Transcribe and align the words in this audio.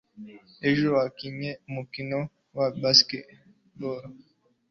ejo 0.69 0.85
wakinnye 0.95 1.51
umukino 1.67 2.19
wa 2.57 2.67
baseball 2.81 4.01